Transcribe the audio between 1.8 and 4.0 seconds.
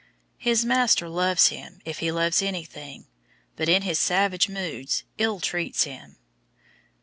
if he loves anything, but in his